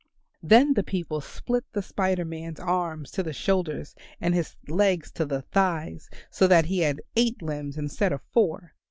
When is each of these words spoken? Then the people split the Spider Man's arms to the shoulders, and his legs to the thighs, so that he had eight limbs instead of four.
Then 0.41 0.73
the 0.73 0.81
people 0.81 1.21
split 1.21 1.63
the 1.73 1.83
Spider 1.83 2.25
Man's 2.25 2.59
arms 2.59 3.11
to 3.11 3.21
the 3.21 3.33
shoulders, 3.33 3.93
and 4.19 4.33
his 4.33 4.55
legs 4.67 5.11
to 5.11 5.25
the 5.27 5.43
thighs, 5.43 6.09
so 6.31 6.47
that 6.47 6.65
he 6.65 6.79
had 6.79 7.03
eight 7.15 7.43
limbs 7.43 7.77
instead 7.77 8.11
of 8.11 8.21
four. 8.31 8.73